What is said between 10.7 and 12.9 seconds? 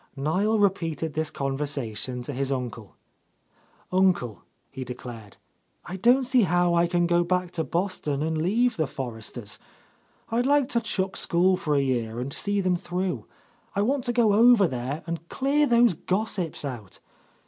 chuck school for a year, and see them